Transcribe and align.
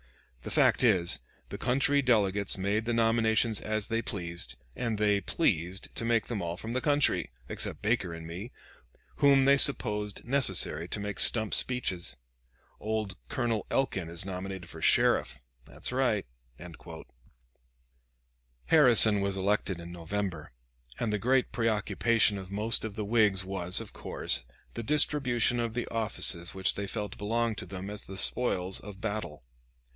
The 0.41 0.49
fact 0.49 0.83
is, 0.83 1.19
the 1.49 1.59
country 1.59 2.01
delegates 2.01 2.57
made 2.57 2.85
the 2.85 2.93
nominations 2.93 3.61
as 3.61 3.87
they 3.87 4.01
pleased, 4.01 4.55
and 4.75 4.97
they 4.97 5.21
pleased 5.21 5.89
to 5.93 6.03
make 6.03 6.25
them 6.25 6.41
all 6.41 6.57
from 6.57 6.73
the 6.73 6.81
country, 6.81 7.29
except 7.47 7.83
Baker 7.83 8.11
and 8.11 8.25
me, 8.25 8.51
whom 9.17 9.45
they 9.45 9.57
supposed 9.57 10.25
necessary 10.25 10.87
to 10.87 10.99
make 10.99 11.19
stump 11.19 11.53
speeches. 11.53 12.17
Old 12.79 13.15
Colonel 13.29 13.67
Elkin 13.69 14.09
is 14.09 14.25
nominated 14.25 14.67
for 14.67 14.81
Sheriff 14.81 15.39
that's 15.65 15.91
right." 15.91 16.25
Harrison 18.65 19.21
was 19.21 19.37
elected 19.37 19.79
in 19.79 19.91
November, 19.91 20.53
and 20.99 21.13
the 21.13 21.19
great 21.19 21.51
preoccupation 21.51 22.39
of 22.39 22.49
most 22.49 22.83
of 22.83 22.95
the 22.95 23.05
Whigs 23.05 23.43
was, 23.45 23.79
of 23.79 23.93
course, 23.93 24.45
the 24.73 24.81
distribution 24.81 25.59
of 25.59 25.75
the 25.75 25.85
offices 25.89 26.55
which 26.55 26.73
they 26.73 26.87
felt 26.87 27.19
belonged 27.19 27.59
to 27.59 27.67
them 27.67 27.91
as 27.91 28.01
the 28.07 28.17
spoils 28.17 28.79
of 28.79 28.99
battle. 28.99 29.43